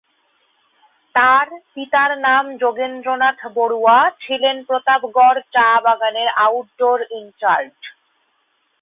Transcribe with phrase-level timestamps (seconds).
[1.15, 7.75] তার পিতার নাম যোগেন্দ্রনাথ বড়ুয়া, ছিলেন প্রতাপগড় চা বাগানের আউটডোর ইনচার্জ।